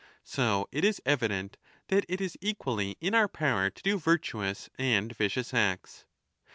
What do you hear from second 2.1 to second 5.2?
is equally in our power to do virtuous and